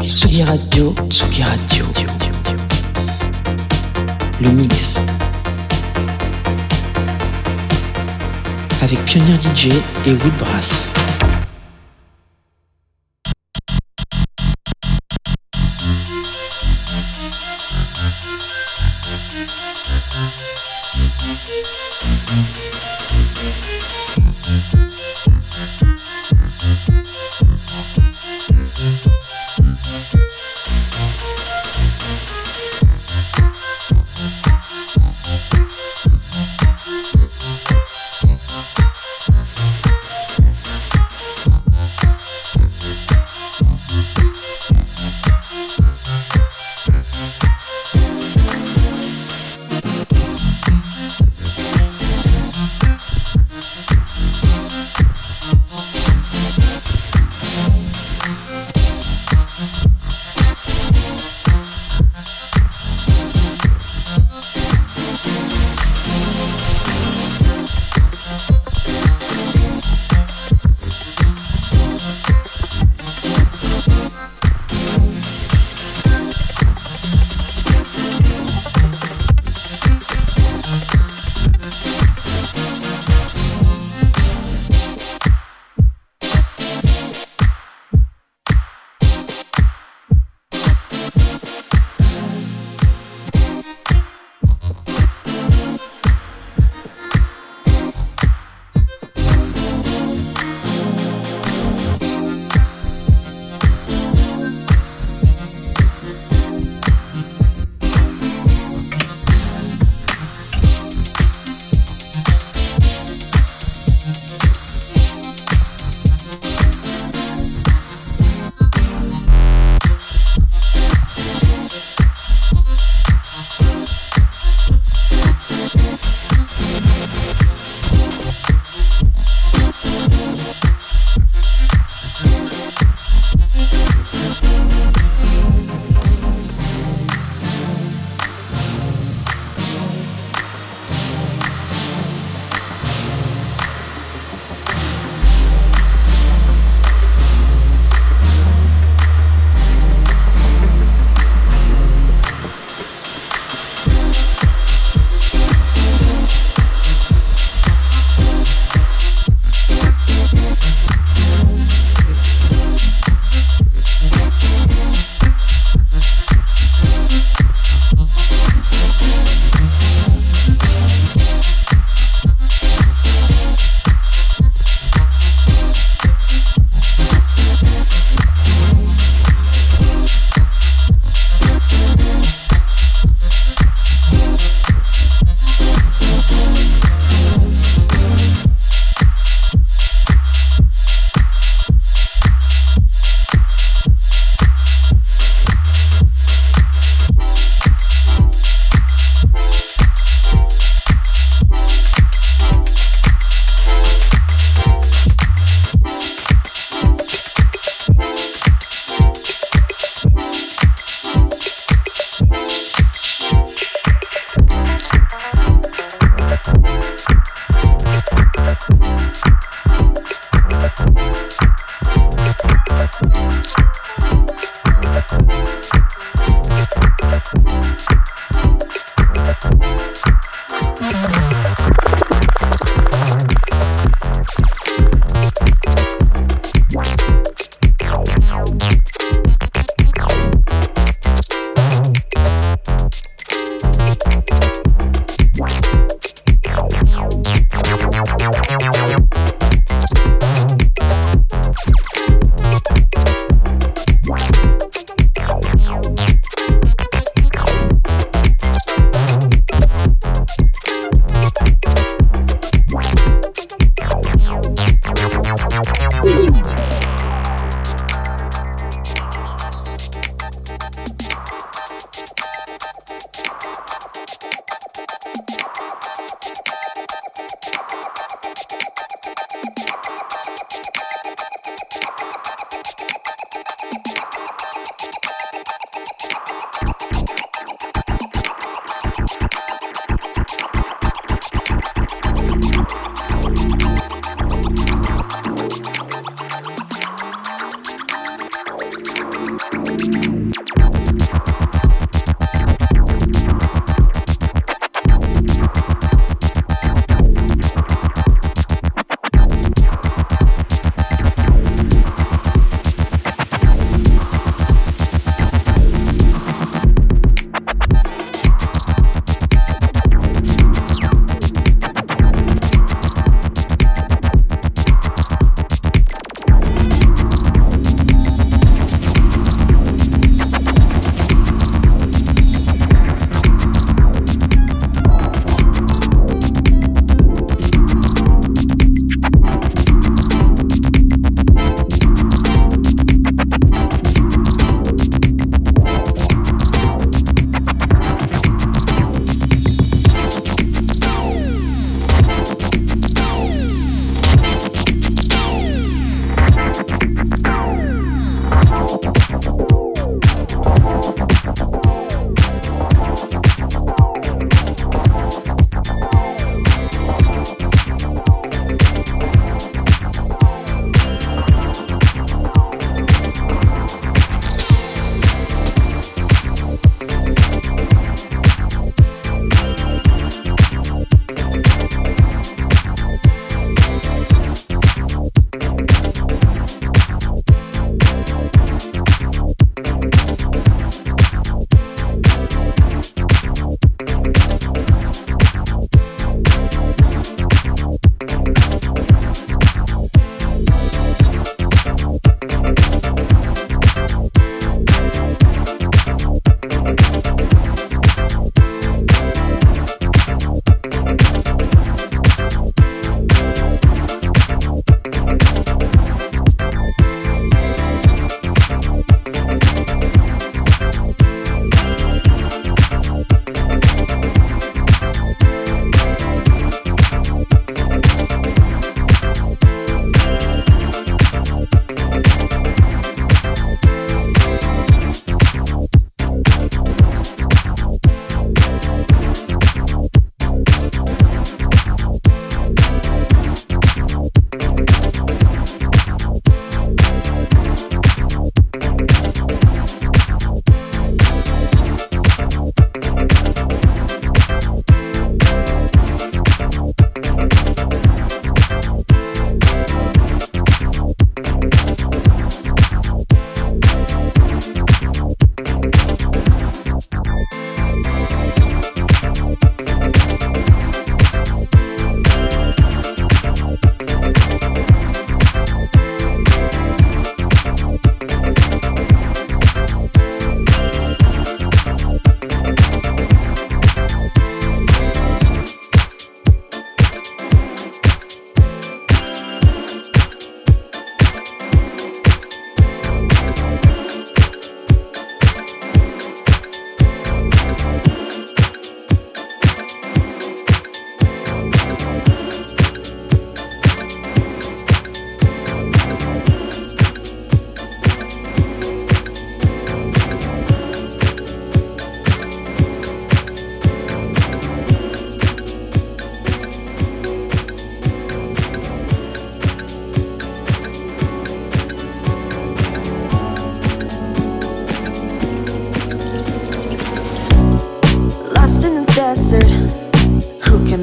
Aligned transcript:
Tsugi 0.00 0.44
Radio, 0.44 0.94
Tsugi 1.10 1.42
Radio. 1.42 1.86
Le 4.40 4.50
mix. 4.50 5.02
Avec 8.80 9.04
Pionnier 9.04 9.38
DJ 9.40 9.68
et 10.06 10.12
Woodbrass. 10.12 10.92
thirsty. 10.92 11.07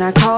I 0.05 0.11
call 0.11 0.34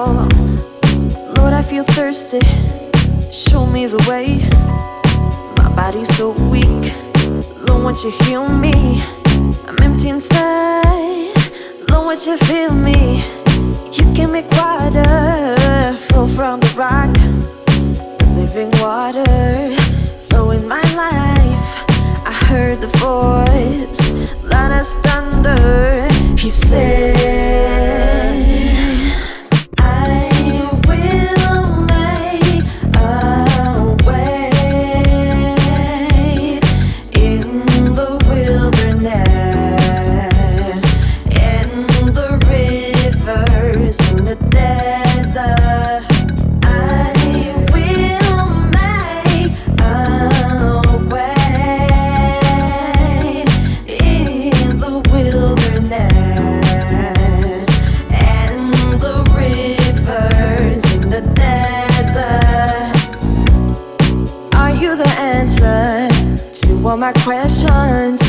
my 66.96 67.12
questions. 67.24 68.22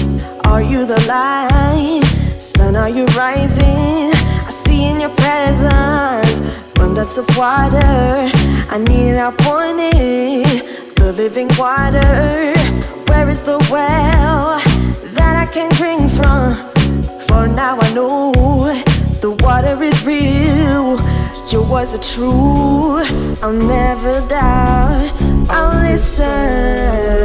Are 0.44 0.62
you 0.62 0.86
the 0.86 0.98
light? 1.06 2.02
Sun, 2.40 2.74
are 2.74 2.88
you 2.88 3.04
rising? 3.16 4.10
I 4.46 4.50
see 4.50 4.88
in 4.88 5.00
your 5.00 5.10
presence 5.10 6.40
abundance 6.78 7.18
of 7.18 7.26
water. 7.36 8.30
I 8.70 8.78
need, 8.78 9.16
I 9.16 9.28
want 9.46 9.78
it, 9.94 10.94
the 10.96 11.12
living 11.12 11.48
water. 11.58 12.54
Where 13.08 13.28
is 13.28 13.42
the 13.42 13.58
well 13.70 14.58
that 15.14 15.36
I 15.36 15.46
can 15.52 15.70
drink 15.72 16.10
from? 16.12 16.54
For 17.26 17.46
now 17.46 17.78
I 17.80 17.92
know 17.94 18.32
the 19.20 19.30
water 19.40 19.82
is 19.82 20.04
real. 20.06 20.98
Your 21.50 21.64
words 21.70 21.94
are 21.94 22.02
true. 22.02 23.02
I'll 23.42 23.52
never 23.52 24.20
doubt. 24.28 25.12
I'll 25.50 25.80
listen. 25.82 27.18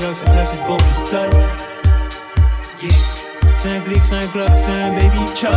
C'est. 0.00 1.30
Yeah. 2.82 2.94
C'est 3.54 3.76
un 3.76 3.80
clic, 3.80 4.02
c'est 4.02 4.14
un 4.14 4.20
un 4.20 4.92
baby 4.92 5.18
chop. 5.34 5.50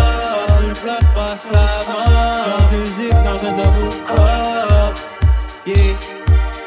Le 0.62 0.74
bloc 0.82 1.00
passe 1.16 1.48
la 1.54 1.68
main. 1.88 2.44
Genre 2.44 2.86
zip 2.86 3.12
dans 3.24 3.40
un 3.48 3.54
double 3.54 3.90
cup. 4.06 4.96
Yeah. 5.66 5.96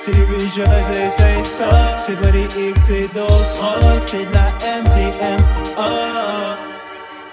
C'est 0.00 0.12
des 0.12 0.24
visions, 0.24 0.64
c'est 0.86 1.44
ça. 1.44 1.98
C'est 1.98 2.18
pas 2.18 2.30
des 2.30 2.44
hic, 2.44 2.76
c'est 2.82 3.12
d'autres 3.12 3.52
drogues. 3.52 4.02
C'est 4.06 4.24
de 4.24 4.32
la 4.32 4.52
MDMA. 4.80 5.90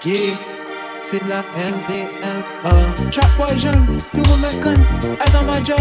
Yeah 0.04 0.53
c'est 1.04 1.20
la 1.28 1.42
MDMA. 1.54 3.10
Trap 3.10 3.30
boy 3.36 3.58
jeune, 3.58 3.98
tout 4.14 4.22
le 4.22 4.28
monde 4.28 4.40
me 4.40 4.62
connaît, 4.62 5.18
as 5.20 5.38
on 5.38 5.44
my 5.44 5.64
job, 5.64 5.78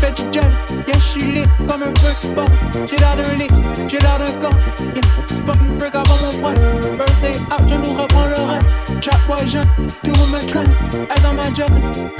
fais 0.00 0.10
du 0.10 0.22
job, 0.32 0.50
yeah, 0.88 0.98
j'suis 0.98 1.32
lit 1.32 1.44
comme 1.68 1.82
un 1.82 1.92
brick 1.92 2.34
ball. 2.34 2.46
J'ai 2.86 2.96
l'air 2.96 3.16
d'un 3.16 3.34
lit, 3.34 3.48
j'ai 3.88 3.98
l'air 3.98 4.18
d'un 4.18 4.32
corps, 4.40 4.58
yeah, 4.80 5.02
pas 5.46 5.52
une 5.62 5.78
brick 5.78 5.94
avant 5.94 6.18
mon 6.20 6.32
poil. 6.40 6.54
Birthday 6.98 7.38
out, 7.52 7.68
je 7.68 7.74
nous 7.76 7.94
reprends 7.94 8.26
le 8.26 8.34
run. 8.34 8.58
Trap 9.00 9.26
boy 9.28 9.48
jeune, 9.48 9.68
tout 10.02 10.10
le 10.10 10.18
monde 10.18 10.30
me 10.30 10.52
connaît, 10.52 11.08
as 11.10 11.28
on 11.28 11.34
my 11.34 11.54
job, 11.54 11.70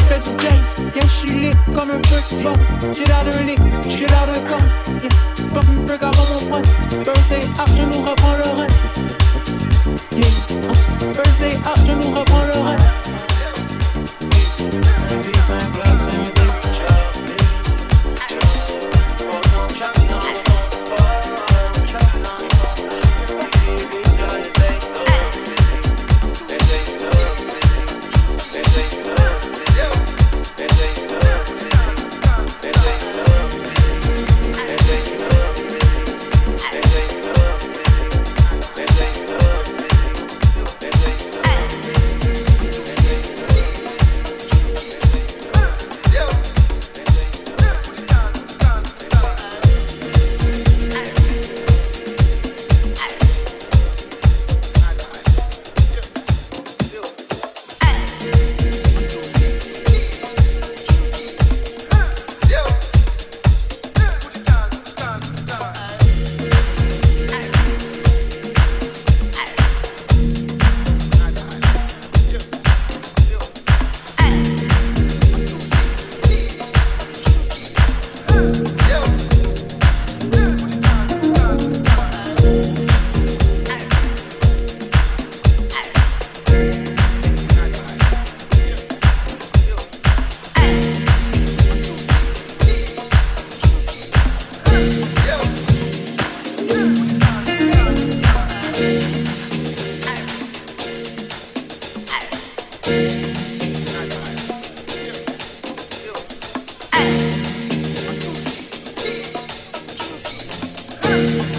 fais 0.09 0.21
du 0.21 0.31
job, 0.39 0.95
yeah, 0.95 1.07
j'suis 1.09 1.41
lit 1.41 1.57
comme 1.75 1.91
un 1.91 1.99
brick 1.99 2.43
ball. 2.45 2.55
J'ai 2.95 3.05
l'air 3.07 3.25
d'un 3.25 3.43
lit, 3.43 3.57
j'ai 3.89 4.07
l'air 4.07 4.27
d'un 4.27 4.41
corps, 4.49 4.69
yeah, 5.03 5.53
pas 5.53 5.63
une 5.73 5.85
brick 5.85 6.03
avant 6.03 6.27
mon 6.33 6.47
poil. 6.47 6.63
Birthday 7.05 7.45
out, 7.59 7.69
je 7.77 7.83
nous 7.83 8.03
reprends 8.03 8.37
le 8.37 8.61
run. 8.61 8.67
Yeah, 10.13 10.27
Birthday 10.99 11.57
up, 11.57 11.63
ah, 11.67 11.75
je 11.87 11.93
nous 11.93 12.11
reprends 12.11 12.45
le 12.45 12.59
rap. 12.61 12.81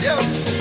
Yeah. 0.07 0.56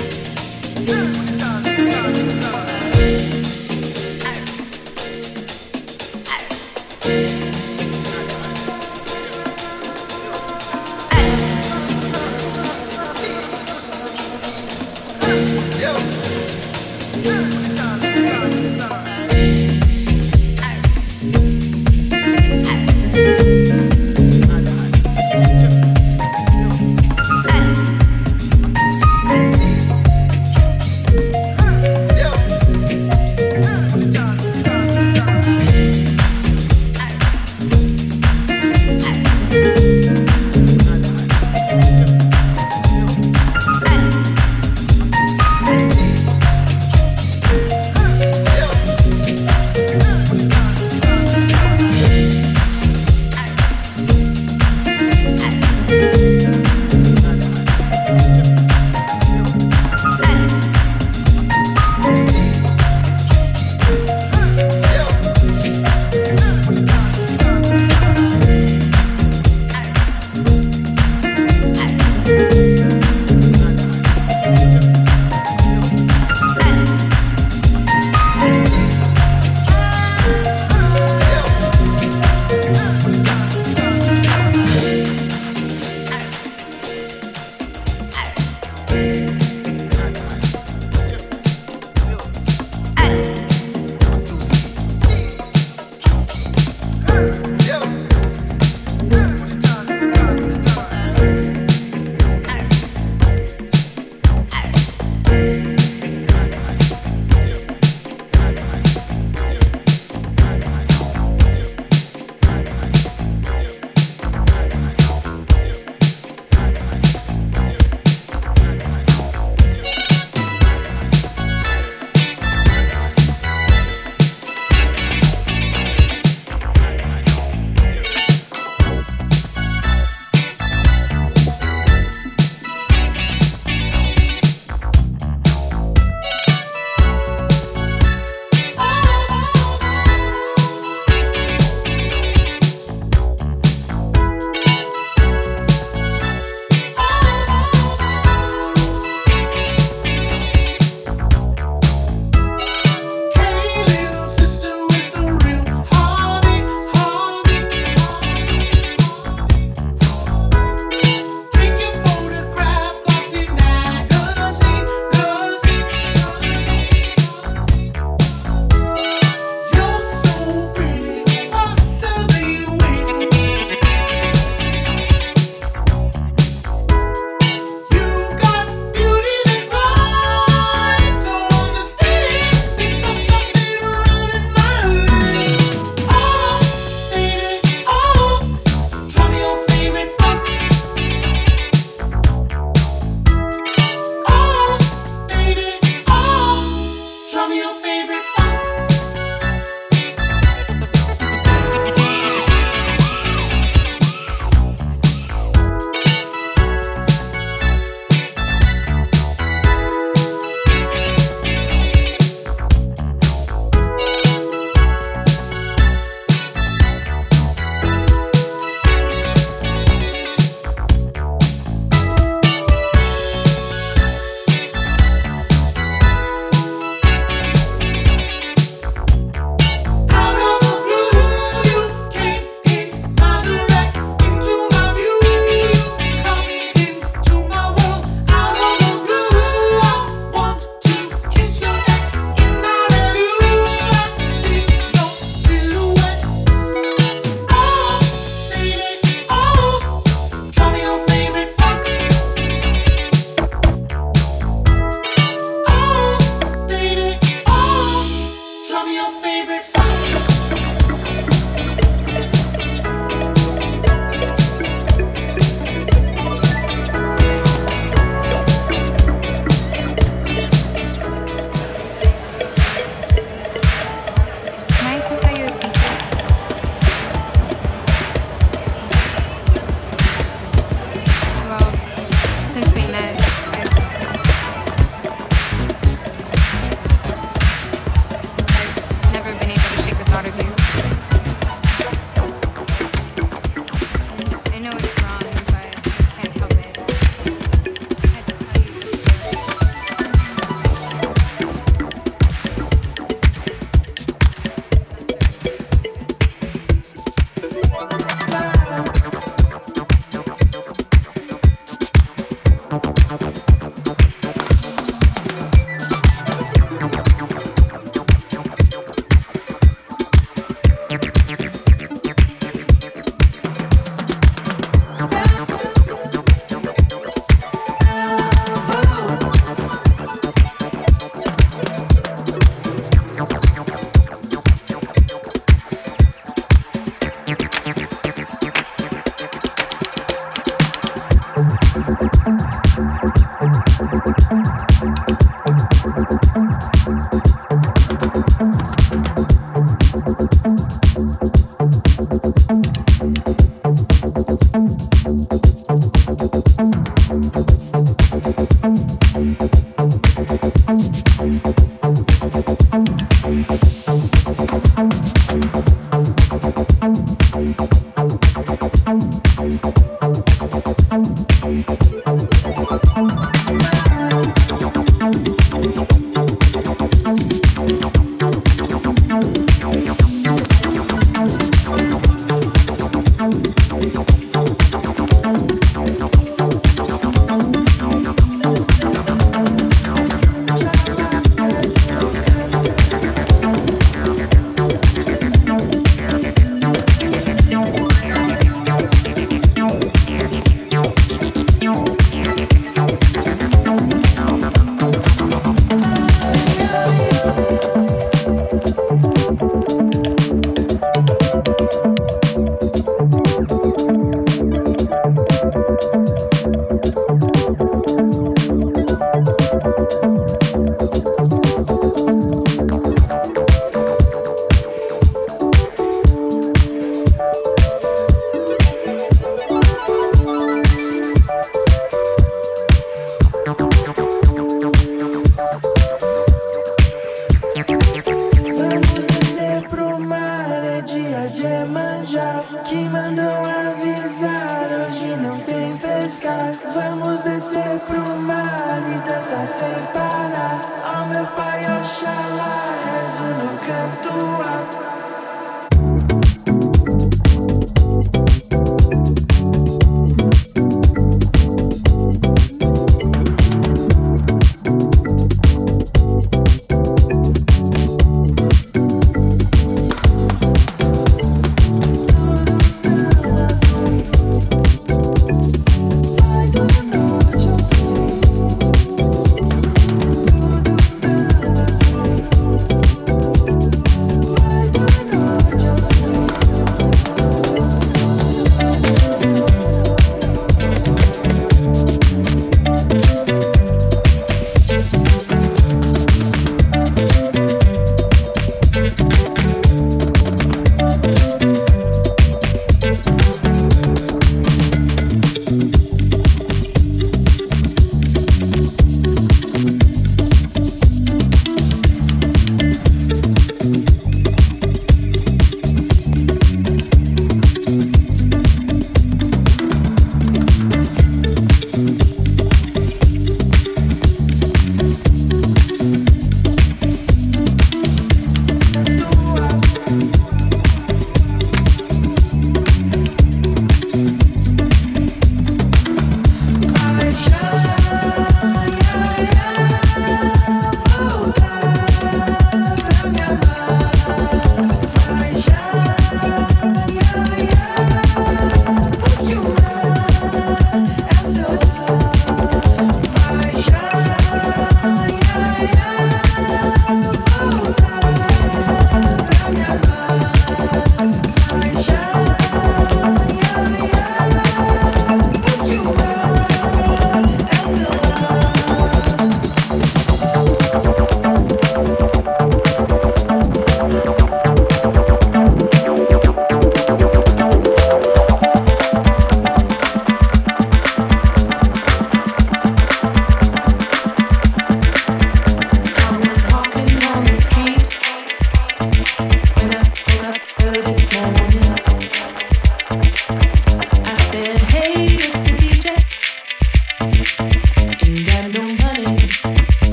Vamos 446.99 447.21
descer 447.21 447.79
pro 447.85 448.21
mar 448.21 448.81
e 448.81 449.07
dançar 449.07 449.47
sem 449.47 449.85
parar. 449.93 450.59
Ao 450.83 451.03
oh, 451.03 451.05
meu 451.05 451.25
pai, 451.27 451.61
Oxalá, 451.79 452.73
rezo 452.85 453.23
no 453.23 453.59
canto 453.59 454.41
alto. 454.41 454.86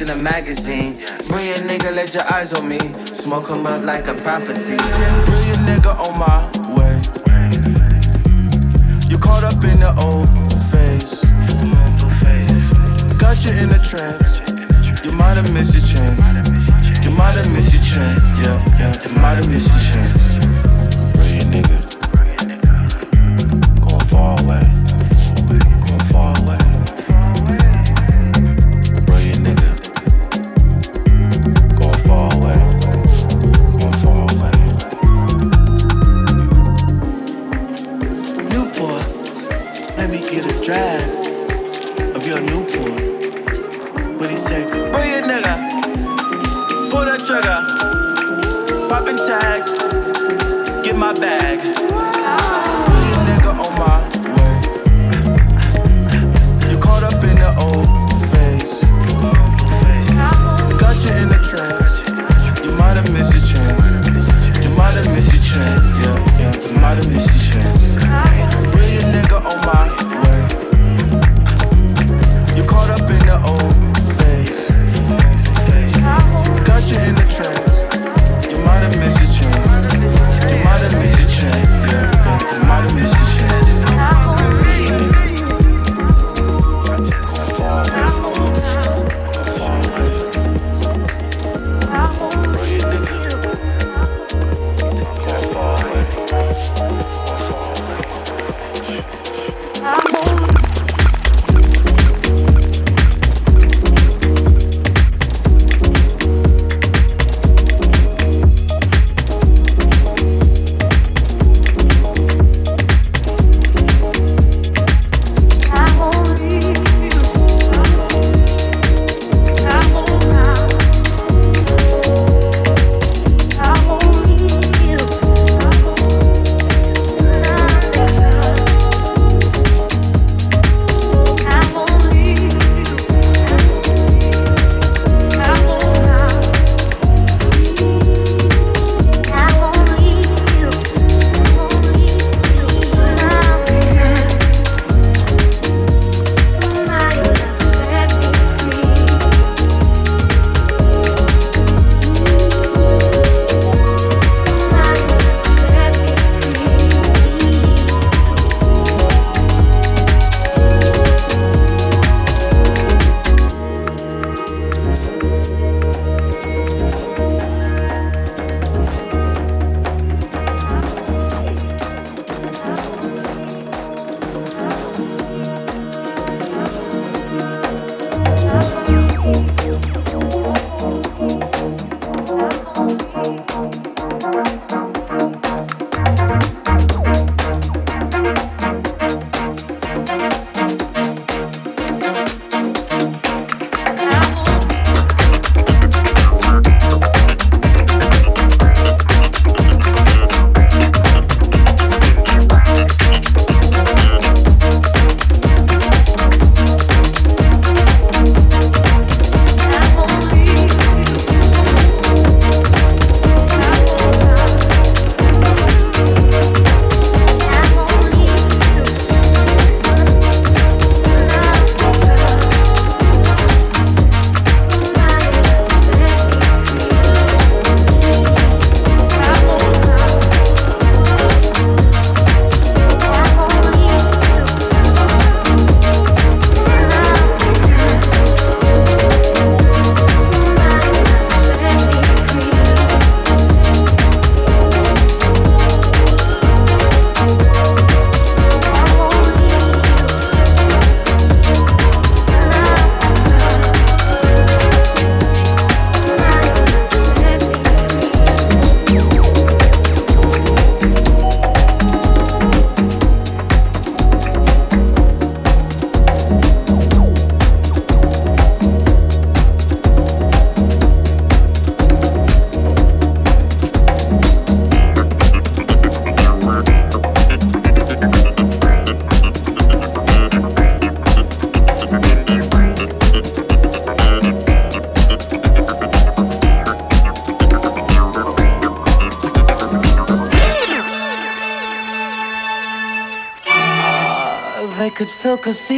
in 0.00 0.10
a 0.10 0.16
magazine. 0.16 0.94
Bring 1.28 1.48
a 1.50 1.60
nigga, 1.68 1.94
let 1.94 2.14
your 2.14 2.24
eyes 2.32 2.52
on 2.52 2.68
me. 2.68 2.78
Smoke 3.06 3.48
him 3.48 3.66
up. 3.66 3.73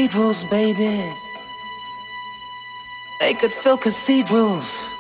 cathedrals, 0.07 0.45
baby. 0.45 1.13
They 3.19 3.35
could 3.35 3.53
fill 3.53 3.77
cathedrals. 3.77 4.96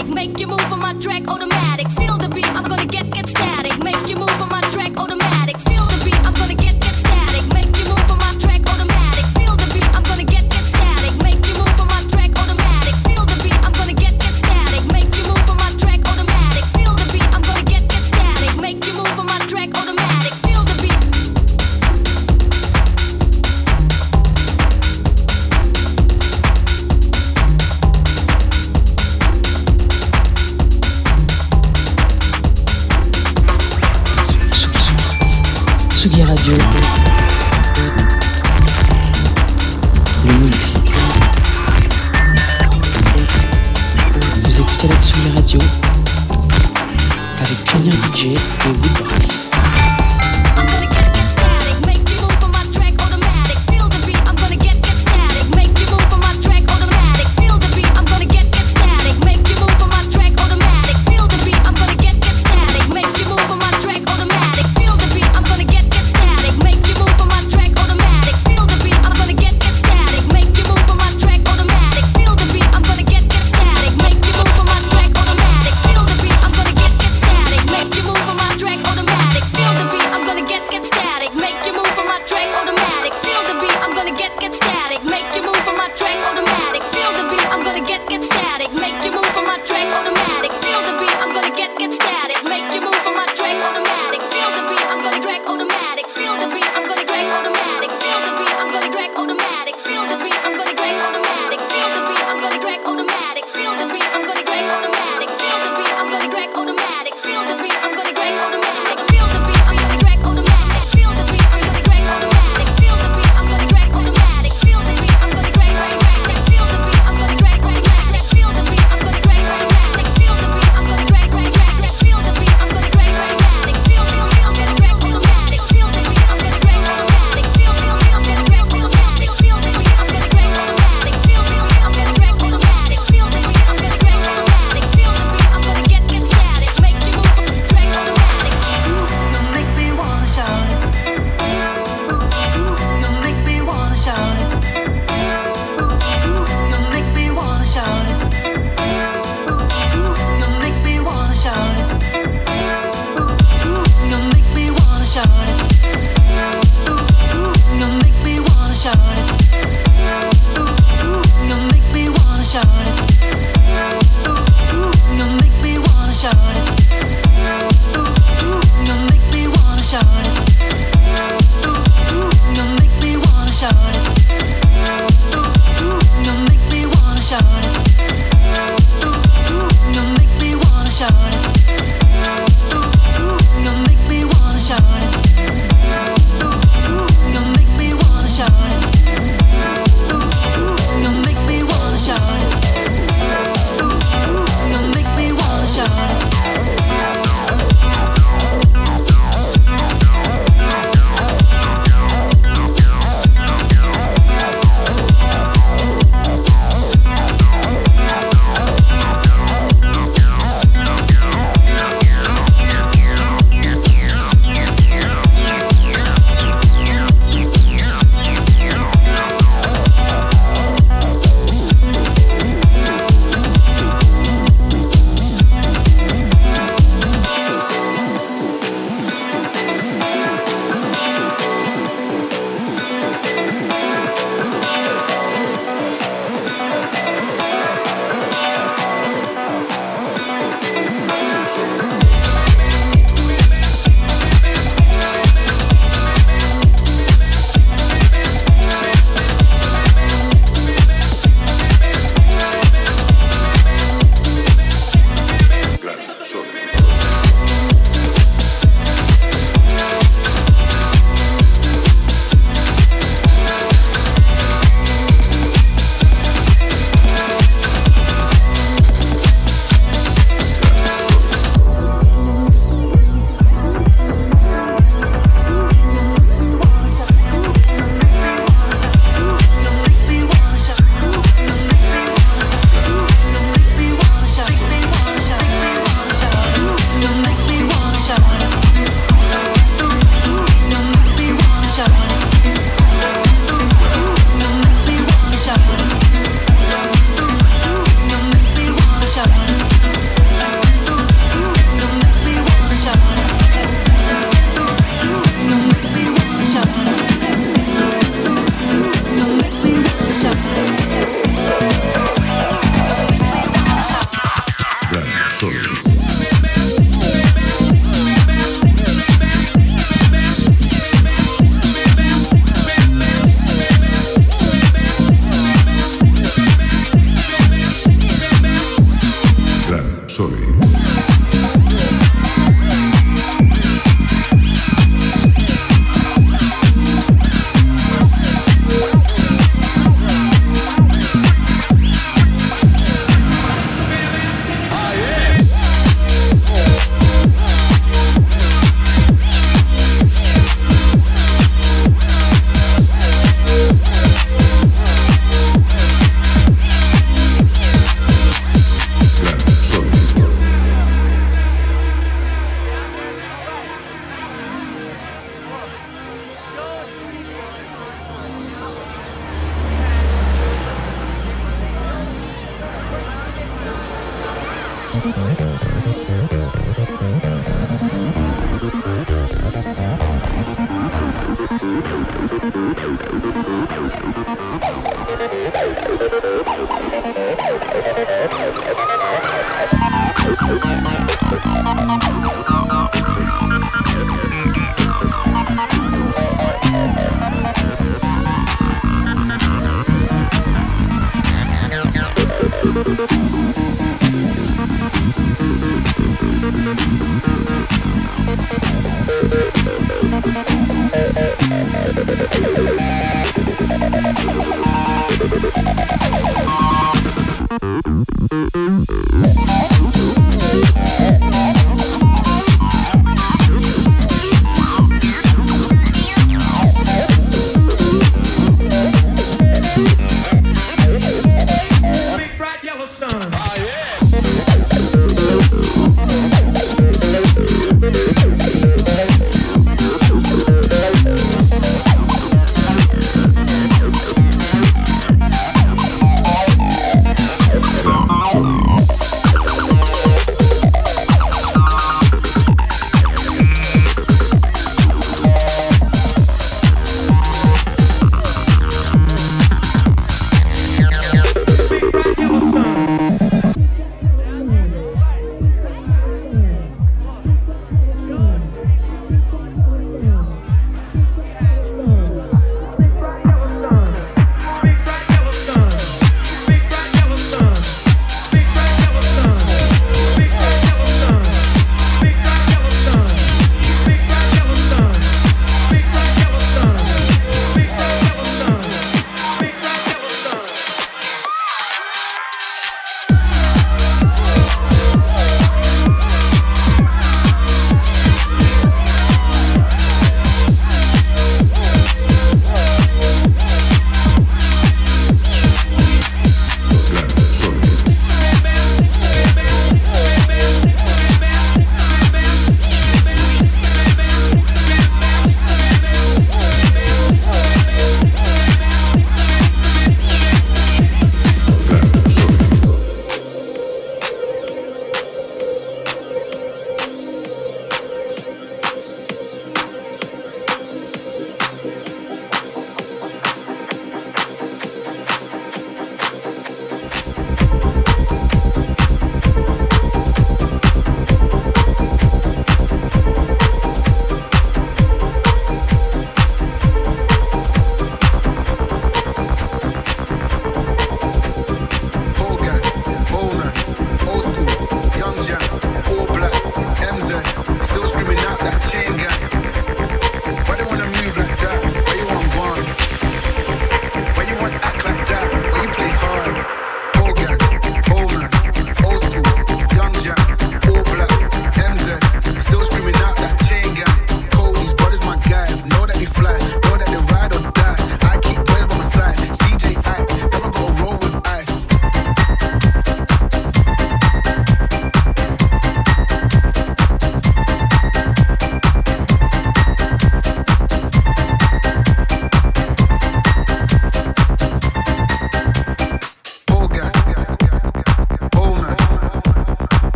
Get 0.00 0.06
static. 0.06 0.14
Make 0.14 0.40
you 0.40 0.46
move 0.46 0.72
on 0.72 0.80
my 0.80 0.94
track, 0.94 1.28
automatic. 1.28 1.88
Feel 1.90 2.09